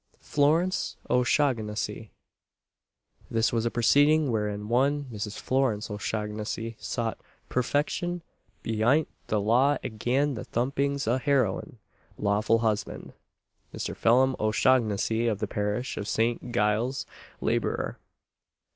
[0.21, 2.09] FLORENCE O'SHAUGHNESSY.
[3.29, 5.37] This was a proceeding wherein one Mrs.
[5.37, 8.23] Florence O'Shaughnessy sought "purtection
[8.63, 11.77] behint the law agen the thumpings of her oun
[12.17, 13.13] lawful husband,"
[13.75, 13.95] Mr.
[13.95, 16.51] Phelim O'Shaughnessy, of the parish of St.
[16.51, 17.05] Giles,
[17.39, 17.99] labourer.